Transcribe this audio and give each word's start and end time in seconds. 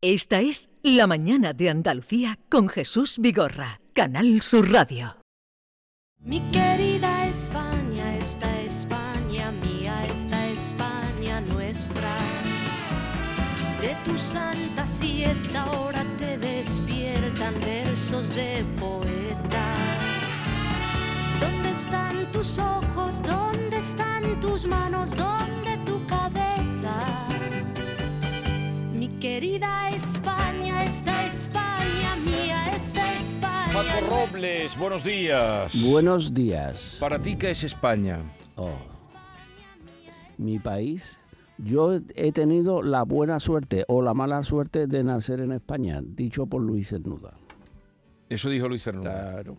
Esta 0.00 0.40
es 0.42 0.70
La 0.84 1.08
Mañana 1.08 1.52
de 1.52 1.70
Andalucía 1.70 2.38
con 2.48 2.68
Jesús 2.68 3.18
Vigorra, 3.18 3.80
Canal 3.94 4.42
Sur 4.42 4.70
Radio. 4.70 5.16
Mi 6.20 6.38
querida 6.52 7.26
España, 7.26 8.16
esta 8.16 8.60
España 8.60 9.50
mía, 9.50 10.06
esta 10.06 10.50
España 10.50 11.40
nuestra. 11.40 12.16
De 13.80 13.96
tu 14.04 14.16
santa 14.16 14.86
siesta 14.86 15.62
ahora 15.62 16.06
te 16.16 16.38
despiertan 16.38 17.54
versos 17.58 18.32
de 18.36 18.64
poetas. 18.78 19.74
¿Dónde 21.40 21.70
están 21.70 22.30
tus 22.30 22.56
ojos? 22.60 23.20
¿Dónde 23.20 23.78
están 23.78 24.38
tus 24.38 24.64
manos? 24.64 25.10
¿Dónde 25.16 25.76
tu 25.84 26.06
cabeza? 26.06 27.28
Mi 29.08 29.20
querida 29.20 29.88
España, 29.88 30.84
esta 30.84 31.26
España 31.26 32.16
mía, 32.16 32.70
esta 32.76 33.14
España. 33.16 33.72
Paco 33.72 34.06
Robles, 34.06 34.78
buenos 34.78 35.02
días. 35.02 35.72
Buenos 35.90 36.34
días. 36.34 36.96
Para 37.00 37.18
ti, 37.18 37.36
¿qué 37.36 37.50
es 37.50 37.64
España? 37.64 38.20
Oh. 38.56 38.70
Mi 40.36 40.58
país. 40.58 41.18
Yo 41.56 41.98
he 42.14 42.32
tenido 42.32 42.82
la 42.82 43.02
buena 43.02 43.40
suerte 43.40 43.84
o 43.88 44.02
la 44.02 44.14
mala 44.14 44.42
suerte 44.44 44.86
de 44.86 45.02
nacer 45.02 45.40
en 45.40 45.52
España, 45.52 46.00
dicho 46.04 46.46
por 46.46 46.62
Luis 46.62 46.90
Cernuda. 46.90 47.32
Eso 48.28 48.48
dijo 48.50 48.68
Luis 48.68 48.84
Cernuda. 48.84 49.32
Claro. 49.32 49.56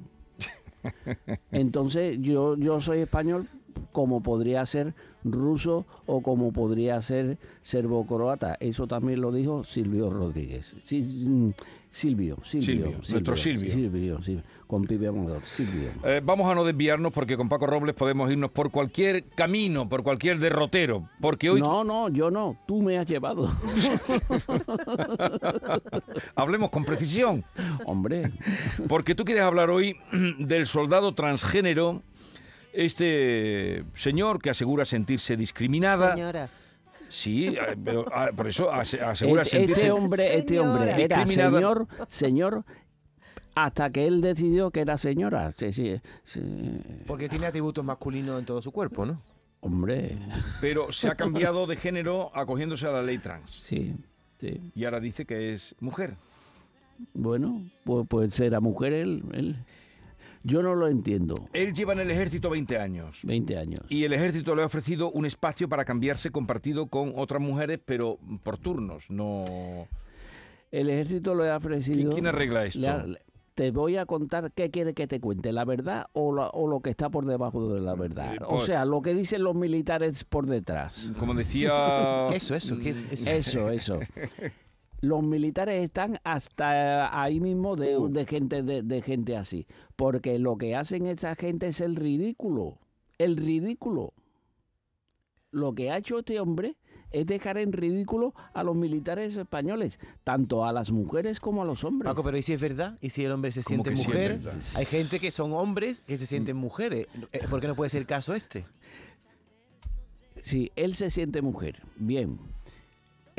Entonces 1.52 2.18
yo, 2.22 2.56
yo 2.56 2.80
soy 2.80 3.00
español 3.00 3.48
como 3.92 4.22
podría 4.22 4.66
ser 4.66 4.94
ruso 5.24 5.86
o 6.06 6.22
como 6.22 6.52
podría 6.52 7.02
ser 7.02 7.38
serbo-croata. 7.62 8.58
Eso 8.60 8.88
también 8.88 9.22
lo 9.22 9.32
dijo 9.32 9.64
Silvio 9.64 10.10
Rodríguez. 10.10 10.76
Sí, 10.84 11.02
mm, 11.02 11.52
Silvio, 11.92 12.38
Silvio, 12.44 12.66
Silvio, 12.66 12.92
nuestro 13.10 13.36
Silvio. 13.36 13.74
Silvio, 13.74 14.22
sí, 14.22 14.40
con 14.68 14.84
Pibe 14.84 15.08
Amador, 15.08 15.44
Silvio. 15.44 15.90
Eh, 16.04 16.22
vamos 16.24 16.50
a 16.50 16.54
no 16.54 16.64
desviarnos 16.64 17.12
porque 17.12 17.36
con 17.36 17.50
Paco 17.50 17.66
Robles 17.66 17.96
podemos 17.96 18.32
irnos 18.32 18.52
por 18.52 18.70
cualquier 18.70 19.24
camino, 19.30 19.90
por 19.90 20.04
cualquier 20.04 20.38
derrotero. 20.38 21.10
Porque 21.20 21.50
hoy 21.50 21.60
No, 21.60 21.84
no, 21.84 22.08
yo 22.10 22.30
no, 22.30 22.58
tú 22.68 22.84
me 22.84 23.00
has 23.00 23.08
llevado. 23.08 23.50
hablemos 26.36 26.70
con 26.70 26.86
precisión. 26.86 27.44
Hombre, 27.86 28.32
Porque 28.88 29.16
tú 29.16 29.26
quieres 29.26 29.44
hablar 29.44 29.72
hoy 29.72 29.98
del 30.38 30.68
soldado 30.68 31.16
transgénero, 31.16 32.04
este 32.74 33.84
señor 33.94 34.42
que 34.42 34.50
asegura 34.50 34.86
sentirse 34.86 35.36
discriminada. 35.38 36.14
Señora. 36.14 36.50
Sí, 37.10 37.48
eh, 37.48 37.76
pero 37.84 38.06
ah, 38.14 38.30
por 38.36 38.48
eso 38.48 38.72
ase- 38.72 39.02
asegura 39.02 39.42
este, 39.42 39.58
sentirse... 39.58 39.82
este 39.88 39.92
hombre, 39.92 40.38
este 40.38 40.60
hombre 40.60 41.04
era 41.04 41.26
señor, 41.26 41.88
señor, 42.08 42.64
hasta 43.56 43.90
que 43.90 44.06
él 44.06 44.22
decidió 44.22 44.70
que 44.70 44.82
era 44.82 44.96
señora. 44.98 45.52
Sí, 45.58 45.74
sí, 45.74 46.00
sí. 46.24 46.42
Porque 47.08 47.28
tiene 47.28 47.48
atributos 47.48 47.84
masculinos 47.84 48.38
en 48.40 48.46
todo 48.46 48.62
su 48.62 48.72
cuerpo, 48.72 49.06
¿no? 49.06 49.20
Hombre, 49.62 50.18
Pero 50.62 50.92
se 50.92 51.10
ha 51.10 51.16
cambiado 51.16 51.68
de 51.68 51.76
género 51.76 52.32
acogiéndose 52.34 52.86
a 52.88 52.92
la 52.92 53.02
ley 53.02 53.18
trans. 53.18 53.60
sí, 53.64 53.96
sí. 54.40 54.72
Y 54.74 54.86
ahora 54.86 55.00
dice 55.00 55.26
que 55.26 55.54
es 55.54 55.76
mujer. 55.80 56.14
Bueno, 57.14 57.70
pues, 57.84 58.06
pues 58.08 58.40
era 58.40 58.60
mujer 58.60 58.94
él, 58.94 59.24
él. 59.34 59.56
Yo 60.44 60.64
no 60.64 60.74
lo 60.76 60.88
entiendo. 60.88 61.36
Él 61.54 61.74
lleva 61.74 61.94
en 61.94 62.00
el 62.00 62.12
ejército 62.12 62.50
20 62.50 62.78
años. 62.78 63.20
20 63.24 63.58
años. 63.58 63.80
Y 63.90 64.04
el 64.06 64.14
ejército 64.14 64.56
le 64.56 64.64
ha 64.64 64.66
ofrecido 64.66 65.12
un 65.12 65.26
espacio 65.26 65.68
para 65.68 65.84
cambiarse 65.86 66.32
compartido 66.32 66.88
con 66.88 67.14
otras 67.16 67.42
mujeres, 67.42 67.80
pero 67.86 68.18
por 68.44 68.58
turnos, 68.58 69.10
no... 69.10 69.88
El 70.72 70.90
ejército 70.90 71.36
le 71.36 71.50
ha 71.50 71.58
ofrecido... 71.58 71.98
¿Quién- 71.98 72.12
quién 72.12 72.28
arregla 72.28 72.66
esto? 72.66 73.06
te 73.56 73.72
voy 73.72 73.98
a 73.98 74.06
contar 74.06 74.54
qué 74.54 74.72
quiere 74.72 74.94
que 74.94 75.06
te 75.06 75.20
cuente, 75.20 75.52
la 75.52 75.66
verdad 75.66 76.06
o, 76.14 76.34
la- 76.34 76.48
o 76.48 76.66
lo 76.70 76.80
que 76.80 76.92
está 76.92 77.10
por 77.10 77.26
debajo 77.26 77.74
de 77.74 77.82
la 77.82 77.94
verdad. 77.94 78.36
Eh, 78.36 78.40
o 78.46 78.52
pues- 78.52 78.64
sea, 78.68 78.86
lo 78.86 79.02
que 79.02 79.14
dicen 79.14 79.44
los 79.44 79.54
militares 79.54 80.24
por 80.24 80.46
detrás. 80.46 81.12
Como 81.20 81.34
decía... 81.34 82.30
Eso, 82.34 82.56
eso. 82.56 82.78
Eso, 83.26 83.70
eso. 83.70 84.00
Los 85.02 85.24
militares 85.24 85.84
están 85.84 86.20
hasta 86.24 87.22
ahí 87.22 87.40
mismo 87.40 87.76
de, 87.76 87.98
Uh. 87.98 88.10
de 88.10 88.26
gente 88.26 88.64
de, 88.64 88.82
de 88.84 89.02
gente 89.02 89.38
así, 89.38 89.66
porque 89.96 90.40
lo 90.40 90.58
que 90.58 90.76
hacen 90.76 91.08
esa 91.08 91.36
gente 91.36 91.68
es 91.68 91.80
el 91.82 91.96
ridículo, 91.96 92.78
el 93.18 93.38
ridículo. 93.38 94.14
Lo 95.52 95.74
que 95.74 95.90
ha 95.90 95.98
hecho 95.98 96.20
este 96.20 96.40
hombre 96.40 96.76
es 97.12 97.26
dejar 97.26 97.58
en 97.58 97.74
ridículo 97.74 98.36
a 98.54 98.62
los 98.62 98.76
militares 98.76 99.36
españoles, 99.36 100.00
tanto 100.24 100.64
a 100.64 100.72
las 100.72 100.92
mujeres 100.92 101.40
como 101.40 101.64
a 101.64 101.66
los 101.66 101.84
hombres. 101.84 102.08
Paco, 102.12 102.22
pero 102.24 102.38
¿y 102.38 102.44
si 102.44 102.54
es 102.54 102.62
verdad? 102.62 103.00
¿Y 103.02 103.10
si 103.10 103.26
el 103.26 103.32
hombre 103.32 103.52
se 103.52 103.64
¿Cómo 103.64 103.84
siente 103.84 103.98
sí 103.98 104.08
mujer? 104.08 104.40
Hay 104.76 104.86
gente 104.86 105.20
que 105.20 105.32
son 105.32 105.54
hombres 105.54 106.02
que 106.02 106.18
se 106.18 106.28
sienten 106.28 106.56
mujeres. 106.58 107.08
Eh, 107.32 107.42
¿Por 107.50 107.62
qué 107.62 107.68
no 107.68 107.74
puede 107.76 107.90
ser 107.90 108.02
el 108.02 108.08
caso 108.08 108.36
este? 108.36 108.66
Si 110.44 110.72
él 110.76 110.94
se 110.94 111.10
siente 111.10 111.42
mujer, 111.42 111.82
bien. 111.98 112.40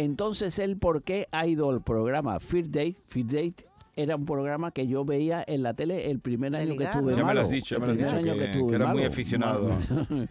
Entonces 0.05 0.59
él, 0.59 0.77
¿por 0.78 1.03
qué 1.03 1.28
ha 1.31 1.47
ido 1.47 1.69
al 1.71 1.83
programa 1.83 2.41
Fear 2.41 2.66
Date? 2.71 2.97
Fear 3.06 3.27
Date 3.27 3.66
era 3.97 4.16
un 4.16 4.25
programa 4.25 4.71
que 4.71 4.87
yo 4.87 5.05
veía 5.05 5.44
en 5.47 5.62
la 5.62 5.75
tele 5.75 6.11
el 6.11 6.21
primer 6.21 6.56
año 6.56 6.77
que 6.77 6.84
estuve. 6.84 7.15
Ya 7.15 7.25
me 7.25 7.34
lo 7.34 7.41
has 7.41 7.50
dicho, 7.50 7.77
ya 7.77 7.77
El 7.77 7.81
me 7.83 7.87
lo 7.87 7.93
has 7.93 7.97
primer 8.15 8.25
dicho, 8.25 8.33
año 8.33 8.39
que- 8.39 8.50
estuve 8.50 8.71
que 8.71 8.77
era 8.77 8.87
muy 8.93 9.05
aficionado. 9.05 9.71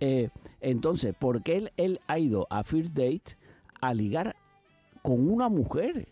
Eh, 0.00 0.28
entonces, 0.60 1.12
¿por 1.18 1.42
qué 1.42 1.56
él, 1.56 1.72
él 1.76 2.00
ha 2.06 2.20
ido 2.20 2.46
a 2.50 2.62
First 2.62 2.92
Date 2.92 3.36
a 3.80 3.92
ligar 3.94 4.36
con 5.02 5.28
una 5.28 5.48
mujer? 5.48 6.06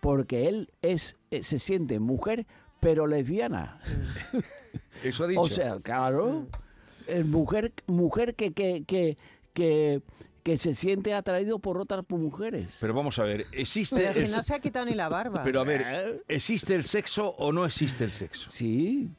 Porque 0.00 0.48
él 0.48 0.70
es 0.82 1.16
eh, 1.30 1.44
se 1.44 1.60
siente 1.60 2.00
mujer, 2.00 2.46
pero 2.80 3.06
lesbiana. 3.06 3.78
Eso 5.04 5.22
ha 5.22 5.28
dicho. 5.28 5.40
O 5.40 5.46
sea, 5.46 5.78
claro, 5.78 6.48
es 7.06 7.24
mujer, 7.24 7.72
mujer 7.86 8.34
que, 8.34 8.52
que, 8.52 8.82
que, 8.84 9.16
que, 9.52 10.02
que 10.46 10.58
se 10.58 10.74
siente 10.74 11.12
atraído 11.12 11.58
por 11.58 11.76
otras 11.76 12.04
mujeres. 12.08 12.76
Pero 12.80 12.94
vamos 12.94 13.18
a 13.18 13.24
ver, 13.24 13.46
¿existe 13.50 13.96
Pero 13.96 14.14
si 14.14 14.26
el 14.26 14.30
no 14.30 14.44
se 14.44 14.54
ha 14.54 14.60
quitado 14.60 14.86
ni 14.86 14.94
la 14.94 15.08
barba. 15.08 15.42
Pero 15.42 15.60
a 15.60 15.64
ver, 15.64 16.22
¿existe 16.28 16.76
el 16.76 16.84
sexo 16.84 17.30
o 17.30 17.50
no 17.50 17.66
existe 17.66 18.04
el 18.04 18.12
sexo? 18.12 18.48
Sí. 18.52 19.10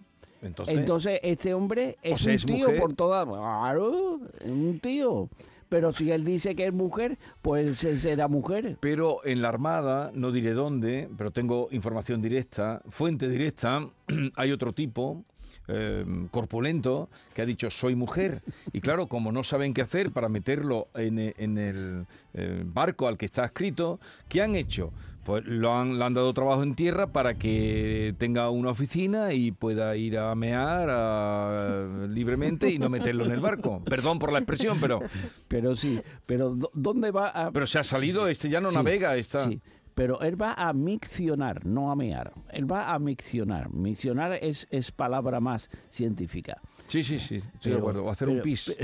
Entonces, 0.42 0.78
Entonces, 0.78 1.20
este 1.24 1.54
hombre 1.54 1.98
es 2.02 2.22
sea, 2.22 2.30
un 2.32 2.36
es 2.36 2.46
tío 2.46 2.68
mujer. 2.68 2.80
por 2.80 2.94
toda... 2.94 3.26
Claro, 3.26 4.22
es 4.40 4.50
un 4.50 4.80
tío. 4.80 5.28
Pero 5.68 5.92
si 5.92 6.12
él 6.12 6.24
dice 6.24 6.56
que 6.56 6.68
es 6.68 6.74
mujer, 6.74 7.18
pues 7.42 7.84
él 7.84 8.00
será 8.00 8.30
mujer. 8.30 8.78
pero 8.80 9.20
en 9.26 9.42
la 9.42 9.50
Armada, 9.50 10.12
no 10.14 10.32
diré 10.32 10.54
dónde, 10.54 11.10
pero 11.18 11.32
tengo 11.32 11.68
información 11.72 12.22
directa, 12.22 12.82
fuente 12.88 13.28
directa, 13.28 13.86
hay 14.38 14.54
otro 14.54 14.72
tipo, 14.72 15.26
eh, 15.68 16.06
corpulento, 16.32 17.10
que 17.34 17.42
ha 17.42 17.46
dicho 17.46 17.70
soy 17.72 17.96
mujer. 17.96 18.42
Y 18.74 18.82
claro, 18.82 19.08
como 19.08 19.32
no 19.32 19.44
saben 19.44 19.74
qué 19.74 19.82
hacer 19.82 20.12
para 20.12 20.30
meterlo 20.30 20.88
en, 20.94 21.20
e- 21.20 21.36
en 21.38 21.58
el 21.58 22.06
eh, 22.34 22.64
barco 22.66 23.08
al 23.08 23.18
que 23.18 23.26
está 23.26 23.46
escrito, 23.46 24.00
¿qué 24.30 24.42
han 24.42 24.56
hecho? 24.56 24.92
Pues 25.26 25.44
lo 25.46 25.76
han, 25.78 26.00
le 26.00 26.06
han 26.06 26.14
dado 26.14 26.34
trabajo 26.34 26.64
en 26.64 26.74
tierra 26.74 27.08
para 27.08 27.34
que 27.34 28.16
tenga 28.18 28.50
una 28.50 28.70
oficina 28.70 29.34
y 29.34 29.52
pueda 29.52 29.94
ir 29.98 30.18
a 30.18 30.34
mear 30.36 30.88
a- 30.90 32.08
libremente 32.10 32.70
y 32.70 32.80
no 32.80 32.88
meterlo 32.90 33.26
en 33.26 33.32
el 33.32 33.42
barco. 33.42 33.82
Perdón 33.84 34.20
por 34.20 34.32
la 34.32 34.40
expresión, 34.40 34.78
pero, 34.80 35.02
Pero 35.50 35.76
sí, 35.76 36.00
pero 36.26 36.56
¿dó- 36.56 36.72
¿dónde 36.74 37.12
va 37.12 37.28
a...? 37.28 37.52
pero 37.52 37.68
se 37.68 37.78
ha 37.78 37.84
salido, 37.84 38.30
este 38.30 38.48
ya 38.50 38.62
no 38.62 38.70
Sí, 38.70 38.76
navega, 38.76 39.18
está... 39.18 39.44
Sí, 39.50 39.60
pero 39.98 40.22
él 40.22 40.40
va 40.40 40.54
a 40.54 40.74
miccionar, 40.74 41.66
no 41.66 41.90
a 41.92 41.96
mear. 41.96 42.32
Él 42.52 42.72
va 42.72 42.94
a 42.94 43.00
miccionar. 43.00 43.74
Miccionar 43.74 44.34
es, 44.34 44.68
es 44.70 44.92
palabra 44.92 45.40
más 45.40 45.72
científica. 45.90 46.62
Sí, 46.88 47.02
sí, 47.04 47.18
sí, 47.18 47.38
estoy 47.38 47.50
de 47.52 47.60
Pero- 47.64 47.78
acuerdo. 47.80 48.06
O 48.06 48.12
hacer 48.12 48.28
un 48.28 48.36
pero- 48.36 48.44
pis. 48.44 48.76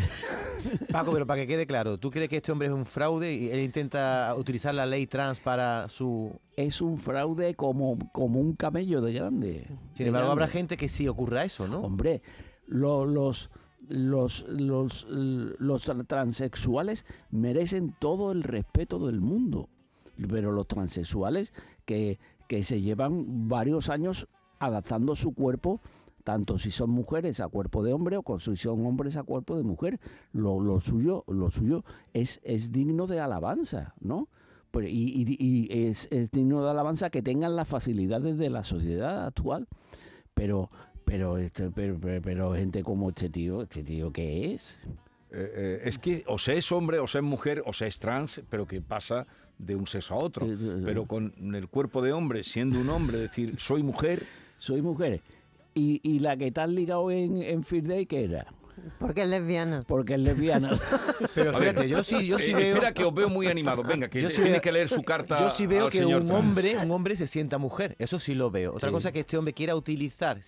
Paco, 0.91 1.12
pero 1.12 1.28
para 1.28 1.41
que 1.41 1.47
quede 1.47 1.68
claro, 1.68 2.00
¿tú 2.00 2.09
crees 2.09 2.29
que 2.29 2.38
este 2.38 2.52
hombre 2.52 2.68
es 2.68 2.73
un 2.73 2.88
fraude 2.88 3.31
y 3.31 3.50
él 3.52 3.59
intenta 3.59 4.34
utilizar 4.35 4.73
la 4.73 4.88
ley 4.88 5.06
trans 5.06 5.40
para 5.40 5.88
su... 5.88 6.31
Es 6.57 6.82
un 6.82 6.97
fraude 6.97 7.53
como, 7.53 7.99
como 8.11 8.40
un 8.40 8.55
camello 8.55 8.99
de 8.99 9.14
grande. 9.14 9.67
Sin 9.93 10.05
de 10.05 10.08
embargo, 10.08 10.32
habrá 10.32 10.47
gente 10.47 10.78
que 10.78 10.90
sí 10.90 11.08
ocurra 11.08 11.43
eso, 11.46 11.67
¿no? 11.67 11.82
Hombre, 11.82 12.23
lo- 12.66 13.05
los, 13.05 13.52
los, 13.87 14.47
los, 14.49 15.05
los 15.09 15.91
transexuales 16.08 17.05
merecen 17.29 17.93
todo 17.99 18.32
el 18.32 18.41
respeto 18.41 18.97
del 19.05 19.22
mundo. 19.22 19.70
Pero 20.29 20.51
los 20.51 20.67
transexuales 20.67 21.53
que, 21.85 22.19
que 22.47 22.63
se 22.63 22.81
llevan 22.81 23.47
varios 23.47 23.89
años 23.89 24.27
adaptando 24.59 25.15
su 25.15 25.33
cuerpo, 25.33 25.81
tanto 26.23 26.57
si 26.57 26.71
son 26.71 26.89
mujeres 26.89 27.39
a 27.39 27.47
cuerpo 27.47 27.83
de 27.83 27.93
hombre 27.93 28.17
o 28.17 28.39
si 28.39 28.55
son 28.55 28.85
hombres 28.85 29.17
a 29.17 29.23
cuerpo 29.23 29.57
de 29.57 29.63
mujer, 29.63 29.99
lo, 30.31 30.59
lo 30.59 30.79
suyo, 30.79 31.23
lo 31.27 31.51
suyo 31.51 31.83
es, 32.13 32.39
es 32.43 32.71
digno 32.71 33.07
de 33.07 33.19
alabanza, 33.19 33.93
¿no? 33.99 34.29
Y 34.81 35.67
es, 35.71 36.09
digno 36.31 36.63
de 36.63 36.71
alabanza 36.71 37.11
que 37.11 37.21
tengan 37.21 37.55
las 37.55 37.67
facilidades 37.67 38.37
de 38.39 38.49
la 38.49 38.63
sociedad 38.63 39.27
actual. 39.27 39.67
Pero, 40.33 40.71
pero, 41.05 41.37
este, 41.37 41.69
pero, 41.69 41.99
pero 41.99 42.53
gente 42.55 42.81
como 42.81 43.09
este 43.09 43.29
tío, 43.29 43.61
¿este 43.61 43.83
tío 43.83 44.11
qué 44.11 44.55
es? 44.55 44.79
Eh, 45.34 45.82
es 45.85 45.97
que 45.97 46.24
o 46.28 46.38
se 46.38 46.58
es 46.58 46.72
hombre, 46.72 47.00
o 47.00 47.08
se 47.08 47.18
es 47.20 47.24
mujer, 47.24 47.64
o 47.66 47.74
se 47.74 47.88
es 47.88 48.00
trans, 48.00 48.41
pero 48.50 48.66
que 48.68 48.82
pasa 48.82 49.26
de 49.58 49.76
un 49.76 49.88
sexo 49.88 50.14
a 50.14 50.18
otro. 50.18 50.46
Sí, 50.46 50.56
sí, 50.58 50.64
sí. 50.66 50.82
Pero 50.85 51.06
con 51.06 51.34
el 51.56 51.68
cuerpo 51.68 52.02
de 52.02 52.12
hombre, 52.14 52.44
siendo 52.44 52.80
un 52.80 52.90
hombre, 52.90 53.18
decir, 53.18 53.56
soy 53.59 53.84
mujer, 53.84 54.24
Soy 54.59 54.82
mujer. 54.82 55.20
Y, 55.74 56.00
y 56.03 56.20
la 56.20 56.38
que 56.38 56.50
te 56.52 56.62
has 56.62 56.70
ligado 56.70 57.12
en, 57.12 57.41
en 57.44 57.64
First 57.66 57.88
Day, 57.88 58.06
¿qué 58.06 58.24
era? 58.24 58.46
Porque 59.00 59.24
es 59.24 59.28
lesbiana. 59.28 59.84
Porque 59.85 60.14
es 60.14 60.20
lesbiana. 60.22 60.80
Pero 61.35 61.53
fíjate, 61.53 61.90
yo 61.90 62.03
sí, 62.03 62.26
yo 62.26 62.40
sí 62.40 62.52
eh, 62.52 62.56
veo... 62.56 62.74
Espera, 62.76 62.94
que 62.94 63.03
os 63.03 63.14
veo 63.14 63.28
muy 63.30 63.47
animados. 63.47 63.85
Venga, 63.85 64.08
que 64.09 64.22
Yo 64.22 64.30
sí 64.30 64.38
tiene 64.38 64.52
veo- 64.52 64.62
que 64.62 64.72
leer 64.72 64.88
su 64.90 65.03
carta. 65.03 65.40
Yo 65.40 65.50
sí 65.50 65.68
veo 65.68 65.85
al 65.85 65.91
que 65.91 65.97
señor 65.97 66.22
un 66.22 66.28
trans. 66.28 66.40
hombre, 66.40 66.78
un 66.78 66.91
hombre 66.91 67.18
se 67.18 67.28
sienta 67.28 67.58
mujer. 67.58 67.96
Eso 68.00 68.20
sí 68.20 68.35
lo 68.35 68.50
veo. 68.52 68.74
Otra 68.74 68.90
Sí. 68.90 68.94
cosa 68.94 69.09
es 69.09 69.14
que 69.14 69.20
este 69.22 69.38
hombre 69.38 69.53
quiera 69.53 69.76
utilizar 69.76 70.40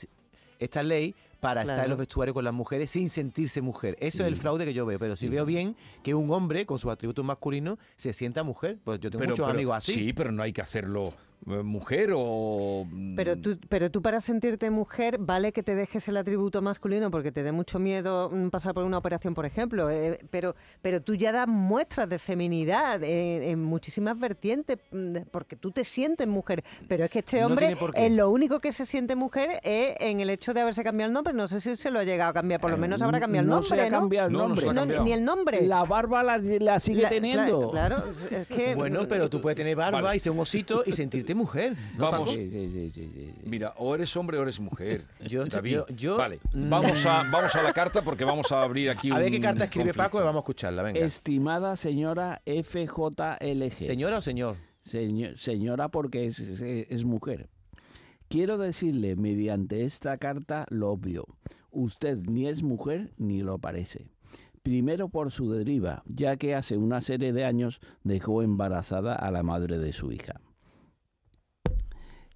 esta 0.60 0.82
ley 0.84 1.14
para 1.46 1.62
estar 1.62 1.84
en 1.84 1.90
los 1.90 2.00
vestuarios 2.00 2.34
con 2.34 2.44
las 2.44 2.54
mujeres 2.54 2.92
sin 2.92 3.10
sentirse 3.10 3.62
mujer. 3.62 3.96
Eso 4.00 4.24
es 4.24 4.28
el 4.28 4.36
fraude 4.36 4.66
que 4.66 4.74
yo 4.74 4.86
veo. 4.86 5.00
Pero 5.00 5.16
si 5.16 5.28
veo 5.30 5.46
bien 5.46 5.76
que 6.04 6.14
un 6.16 6.32
hombre 6.32 6.66
con 6.66 6.80
sus 6.80 6.92
atributos 6.92 7.24
masculinos 7.24 7.78
se 7.96 8.14
sienta 8.14 8.44
mujer. 8.44 8.78
Pues 8.84 9.00
yo 9.00 9.12
tengo 9.12 9.26
muchos 9.26 9.48
amigos 9.48 9.78
así. 9.78 9.94
Sí, 9.94 10.14
pero 10.14 10.32
no 10.32 10.44
hay 10.44 10.54
que 10.54 10.62
hacerlo 10.62 11.14
mujer 11.46 12.12
o. 12.16 12.88
Pero 13.16 13.38
tú, 13.38 13.58
pero 13.70 13.92
tú 13.92 14.02
para 14.02 14.20
sentirte 14.22 14.70
mujer, 14.72 15.18
vale 15.20 15.52
que 15.52 15.62
te 15.64 15.76
dejes 15.76 16.08
el 16.08 16.18
atributo 16.18 16.62
masculino 16.62 17.12
porque 17.12 17.32
te 17.32 17.44
dé 17.44 17.52
mucho 17.52 17.78
miedo 17.78 18.30
mm, 18.32 18.50
pasar 18.50 18.74
por 18.74 18.84
una 18.84 18.98
operación, 18.98 19.34
por 19.36 19.46
ejemplo, 19.46 19.90
eh, 19.92 20.20
pero, 20.32 20.56
pero 20.82 21.02
tú 21.02 21.14
ya 21.16 21.32
das 21.32 21.48
muestras 21.48 22.10
de 22.10 22.18
feminidad 22.20 23.04
eh, 23.04 23.52
en 23.52 23.64
muchísimas 23.64 24.20
vertientes 24.20 24.80
mm, 24.92 25.18
porque 25.32 25.56
tú 25.56 25.72
te 25.72 25.84
sientes 25.84 26.28
mujer. 26.28 26.64
Pero 26.88 27.06
es 27.06 27.12
que 27.12 27.20
este 27.20 27.42
No 27.42 27.48
hombre, 27.48 27.76
en 27.94 28.18
lo 28.18 28.30
único 28.32 28.60
que 28.60 28.72
se 28.72 28.86
siente 28.86 29.16
mujer 29.16 29.60
es 29.64 29.96
en 30.00 30.20
el 30.22 30.30
hecho 30.30 30.54
de 30.54 30.62
haberse 30.62 30.84
cambiado 30.84 31.10
el 31.10 31.14
nombre. 31.14 31.34
No 31.34 31.48
sé 31.48 31.62
si 31.62 31.76
se 31.76 31.92
lo 31.92 32.00
ha 32.00 32.04
llegado 32.04 32.32
a 32.32 32.34
cambiar, 32.34 32.60
por 32.60 32.72
lo 32.72 32.78
menos 32.78 33.02
habrá 33.02 33.20
cambiado 33.20 33.44
el 33.44 33.50
no 33.50 33.56
nombre, 33.58 33.70
se 33.70 33.82
ha 33.82 33.90
¿no? 33.90 34.00
cambiado 34.00 34.28
el 34.28 34.34
No, 34.34 34.40
no 34.50 34.56
se 34.56 34.66
nombre. 34.66 34.70
ha 34.70 34.74
No, 34.74 34.82
cambiado. 34.82 35.04
ni 35.06 35.12
el 35.14 35.24
nombre. 35.24 35.62
La 35.68 35.84
barba 35.84 36.24
la, 36.24 36.38
la 36.38 36.80
sigue 36.80 37.04
La- 37.04 37.10
teniendo. 37.10 37.70
Claro, 37.72 37.98
es 38.32 38.48
que... 38.48 38.74
Bueno, 38.86 39.08
pero 39.08 39.30
tú 39.30 39.42
puedes 39.42 39.56
tener 39.58 39.76
barba 39.76 40.02
Vale. 40.02 40.18
y 40.18 40.20
ser 40.20 40.32
un 40.32 40.40
osito 40.40 40.84
y 40.86 40.94
sentirte 40.94 41.25
mujer. 41.34 41.74
¿no, 41.98 42.12
Vamos. 42.12 42.30
Sí, 42.34 42.50
sí, 42.52 42.70
sí, 42.72 42.92
sí, 42.94 43.12
sí. 43.14 43.34
Mira, 43.46 43.74
o 43.78 43.96
eres 43.96 44.16
hombre 44.18 44.38
o 44.38 44.44
eres 44.44 44.60
mujer. 44.60 45.06
Yo- 45.28 45.46
David. 45.46 45.72
yo- 45.72 45.86
yo- 45.96 46.18
vale, 46.18 46.40
vamos 46.54 47.04
a, 47.06 47.24
vamos 47.32 47.56
a 47.56 47.64
la 47.64 47.74
carta 47.74 48.02
porque 48.04 48.26
vamos 48.26 48.52
a 48.52 48.62
abrir 48.62 48.90
aquí 48.90 49.10
A 49.12 49.18
ver 49.18 49.32
qué 49.32 49.40
carta 49.40 49.64
escribe 49.64 49.86
conflicto. 49.86 50.04
Paco 50.04 50.20
y 50.20 50.24
vamos 50.26 50.36
a 50.36 50.44
escucharla. 50.44 50.84
Venga. 50.84 51.00
Estimada 51.00 51.76
señora 51.78 52.42
FJLG. 52.46 53.86
¿Señora 53.86 54.18
o 54.18 54.22
señor? 54.22 54.58
Seño- 54.84 55.36
señora 55.36 55.90
porque 55.90 56.26
es, 56.28 56.40
es- 56.40 56.62
es 56.62 57.06
mujer. 57.06 57.50
Quiero 58.28 58.58
decirle 58.58 59.16
mediante 59.16 59.84
esta 59.84 60.18
carta 60.18 60.66
lo 60.70 60.90
obvio. 60.92 61.26
Usted 61.72 62.18
ni 62.18 62.48
es 62.48 62.64
mujer 62.64 63.12
ni 63.18 63.42
lo 63.42 63.58
parece. 63.60 64.08
Primero 64.64 65.10
por 65.10 65.30
su 65.32 65.52
deriva, 65.52 66.02
ya 66.08 66.38
que 66.38 66.56
hace 66.56 66.76
una 66.78 67.02
serie 67.02 67.34
de 67.34 67.46
años 67.46 67.82
dejó 68.04 68.42
embarazada 68.42 69.14
a 69.14 69.30
la 69.30 69.44
madre 69.44 69.78
de 69.78 69.94
su 69.94 70.12
hija. 70.12 70.42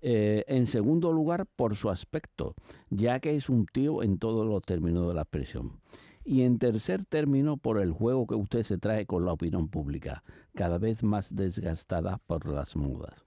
Eh, 0.01 0.46
en 0.48 0.66
segundo 0.68 1.12
lugar, 1.12 1.46
por 1.46 1.75
su 1.75 1.90
aspecto, 1.90 2.56
ya 2.90 3.19
que 3.19 3.36
es 3.36 3.50
un 3.50 3.66
tío 3.66 4.01
en 4.04 4.18
todos 4.18 4.48
los 4.48 4.62
términos 4.62 5.07
de 5.07 5.13
la 5.13 5.22
expresión. 5.22 5.80
Y 6.24 6.44
en 6.44 6.60
tercer 6.60 7.06
término, 7.06 7.57
por 7.57 7.80
el 7.80 7.92
juego 7.92 8.28
que 8.28 8.36
usted 8.36 8.63
se 8.63 8.78
trae 8.78 9.06
con 9.06 9.25
la 9.25 9.34
opinión 9.34 9.68
pública, 9.68 10.24
cada 10.56 10.78
vez 10.78 11.04
más 11.04 11.36
desgastada 11.36 12.19
por 12.28 12.48
las 12.48 12.75
modas. 12.75 13.25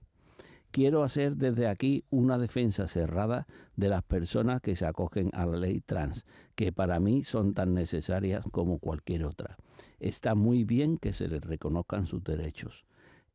Quiero 0.71 1.03
hacer 1.03 1.35
desde 1.35 1.67
aquí 1.67 2.03
una 2.09 2.39
defensa 2.39 2.87
cerrada 2.87 3.45
de 3.75 3.89
las 3.89 4.01
personas 4.01 4.59
que 4.59 4.75
se 4.75 4.87
acogen 4.87 5.29
a 5.33 5.45
la 5.45 5.57
ley 5.57 5.81
trans, 5.81 6.25
que 6.55 6.71
para 6.71 6.99
mí 6.99 7.23
son 7.23 7.53
tan 7.53 7.75
necesarias 7.75 8.43
como 8.51 8.79
cualquier 8.79 9.25
otra. 9.25 9.57
Está 9.99 10.33
muy 10.33 10.63
bien 10.63 10.97
que 10.97 11.13
se 11.13 11.27
les 11.27 11.41
reconozcan 11.41 12.07
sus 12.07 12.23
derechos. 12.23 12.85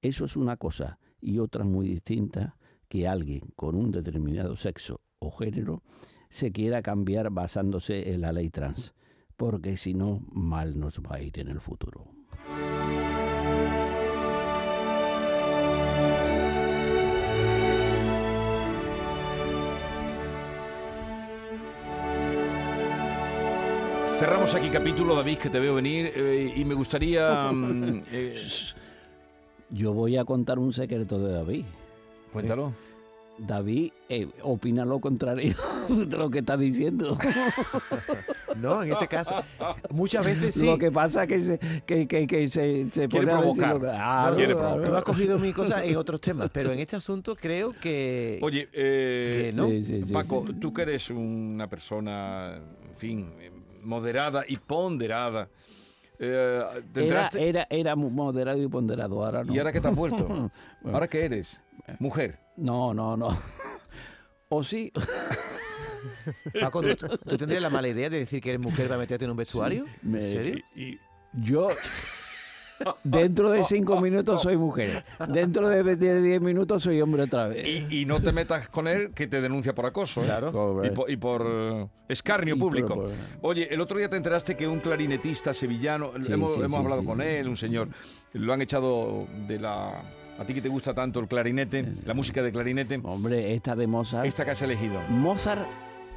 Eso 0.03 0.25
es 0.25 0.37
una 0.37 0.57
cosa 0.57 0.99
y 1.21 1.39
otra 1.39 1.63
muy 1.63 1.87
distinta 1.89 2.57
que 2.89 3.07
alguien 3.07 3.53
con 3.55 3.77
un 3.77 3.91
determinado 3.93 4.57
sexo 4.57 5.01
o 5.19 5.31
género 5.31 5.83
se 6.31 6.53
quiera 6.53 6.83
cambiar 6.83 7.31
basándose 7.31 8.13
en 8.13 8.21
la 8.21 8.33
ley 8.33 8.51
trans, 8.51 8.95
porque 9.37 9.77
si 9.77 9.95
no, 9.95 10.23
mal 10.31 10.79
nos 10.79 11.01
va 11.01 11.17
a 11.17 11.23
ir 11.23 11.39
en 11.39 11.49
el 11.49 11.61
futuro. 11.61 12.07
Cerramos 24.19 24.53
aquí 24.57 24.69
capítulo, 24.69 25.15
David, 25.15 25.39
que 25.39 25.49
te 25.49 25.61
veo 25.61 25.77
venir 25.77 26.11
eh, 26.13 26.53
y 26.57 26.65
me 26.65 26.75
gustaría... 26.75 27.53
mm, 27.53 28.03
eh, 28.13 28.35
Yo 29.71 29.93
voy 29.93 30.17
a 30.17 30.25
contar 30.25 30.59
un 30.59 30.73
secreto 30.73 31.21
de 31.21 31.33
David. 31.35 31.65
Cuéntalo. 32.33 32.73
David 33.39 33.93
eh, 34.09 34.27
opina 34.43 34.85
lo 34.85 34.99
contrario 34.99 35.55
de 35.89 36.17
lo 36.17 36.29
que 36.31 36.41
está 36.41 36.57
diciendo. 36.57 37.17
No, 38.57 38.83
en 38.83 38.91
este 38.91 39.07
caso, 39.07 39.37
muchas 39.91 40.25
veces 40.25 40.55
sí. 40.55 40.67
Lo 40.67 40.79
que 40.79 40.91
pasa 40.91 41.23
es 41.23 41.29
que 41.29 41.39
se, 41.41 41.59
que, 41.87 42.09
que, 42.09 42.27
que 42.27 42.49
se, 42.49 42.89
se 42.91 43.07
Quiere 43.09 43.27
provocar. 43.29 43.79
que- 43.81 43.87
Ah, 43.93 44.29
No, 44.31 44.37
quiere 44.37 44.53
tú- 44.55 44.59
provocar. 44.59 44.85
Tú 44.89 44.97
has 44.97 45.03
cogido 45.05 45.39
mi 45.39 45.53
cosa 45.53 45.85
en 45.85 45.97
otros 45.97 46.21
temas, 46.21 46.51
pero 46.53 46.73
en 46.73 46.81
este 46.81 46.97
asunto 46.97 47.37
creo 47.37 47.73
que... 47.73 48.41
Oye, 48.43 48.69
eh, 48.73 49.51
que 49.51 49.57
no. 49.57 49.69
Sí, 49.69 49.85
sí, 49.85 50.03
sí, 50.09 50.13
Paco, 50.13 50.43
sí. 50.45 50.55
tú 50.55 50.73
que 50.73 50.83
eres 50.83 51.09
una 51.11 51.69
persona, 51.69 52.57
en 52.57 52.97
fin, 52.97 53.33
eh, 53.39 53.53
moderada 53.85 54.45
y 54.49 54.57
ponderada, 54.57 55.49
eh, 56.19 56.65
Era, 56.97 57.31
era, 57.39 57.67
era 57.71 57.97
moderado 57.97 58.63
y 58.63 58.69
ponderado, 58.69 59.25
ahora 59.25 59.45
no. 59.45 59.55
¿Y 59.55 59.59
ahora 59.59 59.73
qué 59.73 59.81
te 59.81 59.89
has 59.89 59.95
vuelto? 59.97 60.27
Bueno. 60.27 60.51
¿Ahora 60.93 61.09
qué 61.09 61.25
eres? 61.25 61.61
Mujer. 61.99 62.39
No, 62.57 62.93
no, 62.95 63.17
no. 63.17 63.29
O 64.51 64.65
sí, 64.65 64.91
Paco, 66.61 66.81
¿tú, 66.83 66.97
tú 67.29 67.37
tendrías 67.37 67.61
la 67.63 67.69
mala 67.71 67.89
idea 67.89 68.09
de 68.09 68.21
decir 68.21 68.41
que 68.43 68.49
eres 68.51 68.61
mujer 68.63 68.87
para 68.89 68.99
meterte 68.99 69.25
en 69.27 69.31
un 69.31 69.37
vestuario? 69.37 69.85
¿En 70.03 70.11
Me- 70.11 70.23
serio? 70.23 70.57
y- 70.75 70.83
y 70.93 71.01
yo 71.35 71.69
dentro 73.05 73.51
de 73.51 73.65
cinco 73.65 74.01
minutos 74.01 74.43
soy 74.43 74.57
mujer. 74.57 75.05
Dentro 75.29 75.69
de 75.69 75.83
de 75.83 76.21
diez 76.23 76.41
minutos 76.41 76.83
soy 76.83 77.01
hombre 77.01 77.23
otra 77.23 77.49
vez. 77.49 77.67
Y, 77.67 78.01
y 78.03 78.05
no 78.07 78.21
te 78.21 78.33
metas 78.33 78.69
con 78.69 78.87
él 78.89 79.13
que 79.15 79.27
te 79.27 79.41
denuncia 79.41 79.75
por 79.75 79.87
acoso. 79.87 80.23
¿eh? 80.23 80.27
Claro. 80.27 80.85
Y 80.85 80.91
por, 80.91 81.11
y 81.11 81.17
por, 81.17 81.45
eh, 81.47 81.87
escarnio 82.09 82.57
Y 82.57 82.59
público. 82.59 82.95
por- 82.95 83.11
Oye, 83.43 83.73
el 83.73 83.81
otro 83.81 83.99
día 83.99 84.09
te 84.09 84.17
enteraste 84.17 84.57
que 84.57 84.67
un 84.69 84.81
clarinetista 84.81 85.53
sevillano, 85.55 86.13
Sí, 86.21 86.33
hemos, 86.33 86.55
sí, 86.55 86.61
hemos 86.61 86.71
sí, 86.73 86.77
hablado 86.77 87.05
con 87.05 87.21
él, 87.21 87.49
un 87.49 87.57
señor, 87.57 87.89
lo 88.33 88.53
han 88.53 88.63
echado 88.63 89.27
de 89.47 89.59
la... 89.59 90.03
A 90.39 90.45
ti 90.45 90.55
que 90.55 90.63
te 90.63 90.69
gusta 90.69 90.95
tanto 90.95 91.19
el 91.19 91.27
clarinete, 91.27 91.85
la 92.05 92.15
música 92.15 92.43
de 92.45 92.53
clarinete, 92.53 93.01
Hombre, 93.03 93.55
esta 93.55 93.75
de 93.75 93.89
Mozart. 93.89 94.25
esta 94.25 94.45
que 94.45 94.53
has 94.53 94.63
elegido, 94.63 95.01
Mozart, 95.09 95.67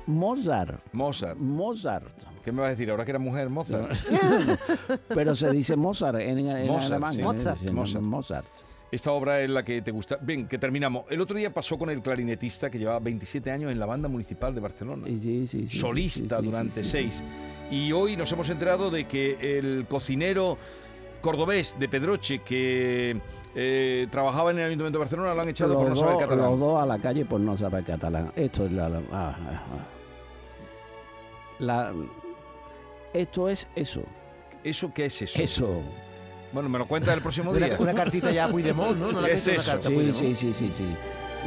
Mozart, 0.08 0.82
Mozart. 0.94 1.38
Mozart. 1.38 2.24
¿Qué 2.44 2.52
me 2.52 2.62
vas 2.62 2.68
a 2.68 2.72
decir? 2.72 2.90
¿Ahora 2.90 3.06
que 3.06 3.12
era 3.12 3.20
mujer, 3.20 3.50
Mozart? 3.50 3.92
Pero 5.08 5.36
se 5.36 5.52
dice 5.52 5.76
Mozart 5.76 6.20
en, 6.20 6.40
en 6.40 6.68
Mozart, 6.68 6.92
alemán. 6.94 7.14
sí. 7.14 7.22
Mozart. 7.22 7.72
Mozart. 7.72 8.04
Mozart. 8.04 8.46
Esta 8.92 9.12
obra 9.12 9.42
es 9.42 9.50
la 9.50 9.64
que 9.64 9.82
te 9.82 9.92
gusta. 9.92 10.18
Bien, 10.22 10.48
que 10.48 10.58
terminamos. 10.58 11.06
El 11.10 11.22
otro 11.22 11.38
día 11.38 11.54
pasó 11.54 11.78
con 11.78 11.90
el 11.90 12.02
clarinetista 12.02 12.70
que 12.70 12.78
llevaba 12.78 13.00
27 13.00 13.50
años 13.50 13.72
en 13.72 13.80
la 13.80 13.86
banda 13.86 14.10
municipal 14.10 14.54
de 14.54 14.60
Barcelona. 14.60 15.08
Sí, 15.08 15.48
sí, 15.48 15.68
sí, 15.68 15.80
solista 15.80 16.38
sí, 16.38 16.44
sí, 16.44 16.50
durante 16.50 16.84
sí, 16.84 16.90
sí. 16.90 16.90
seis. 16.90 17.24
Y 17.72 17.94
hoy 17.94 18.18
nos 18.18 18.30
hemos 18.34 18.50
enterado 18.50 18.92
de 18.92 19.08
que 19.08 19.58
el 19.58 19.86
cocinero 19.88 20.58
cordobés 21.22 21.76
de 21.80 21.88
Pedroche 21.88 22.40
que 22.40 23.20
eh, 23.56 24.08
trabajaba 24.12 24.52
en 24.52 24.60
el 24.60 24.66
Ayuntamiento 24.66 24.98
de 24.98 25.04
Barcelona 25.04 25.34
lo 25.34 25.42
han 25.42 25.50
echado 25.50 25.74
por 25.76 25.84
no 25.84 25.90
Los 25.90 26.00
saber 26.00 26.14
dos- 26.16 26.22
catalán. 26.24 26.46
Los 26.52 26.60
dos 26.60 26.82
a 26.82 26.86
la 26.86 26.98
calle 27.00 27.26
por 27.26 27.40
no 27.40 27.56
saber 27.58 27.84
catalán. 27.84 28.32
Esto 28.36 28.66
es 28.66 28.72
la... 28.72 28.90
la- 28.90 28.98
ah, 29.12 29.36
ah, 29.40 29.64
ah. 29.72 29.88
La- 31.60 31.94
esto 33.14 33.50
es 33.50 33.68
eso. 33.76 34.02
¿Eso 34.64 34.94
qué 34.94 35.06
es 35.06 35.22
eso? 35.22 35.42
Eso. 35.42 35.82
Bueno, 36.54 36.70
me 36.70 36.80
lo 36.80 36.86
cuentas 36.88 37.14
el 37.16 37.22
próximo 37.22 37.54
día. 37.56 37.76
una 37.80 37.94
cartita 37.94 38.32
ya 38.32 38.46
a 38.46 38.48
Puigdemont, 38.50 38.98
¿no? 38.98 39.12
¿No 39.12 39.22
la 39.22 39.28
¿Qué 39.28 39.34
has 39.34 39.48
es 39.48 39.54
una 39.54 39.58
eso? 39.62 39.72
carta 39.72 39.90
Sí, 39.90 40.12
sí, 40.14 40.36
sí, 40.36 40.54
sí, 40.54 40.70
sí. 40.70 40.96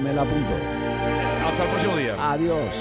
Me 0.02 0.12
lo 0.12 0.22
apunto. 0.22 0.54
Hasta 1.46 1.62
el 1.64 1.68
próximo 1.70 1.96
día. 1.96 2.32
Adiós. 2.32 2.74